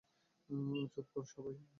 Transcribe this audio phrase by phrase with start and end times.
[0.93, 1.55] চুপ কর সবাই।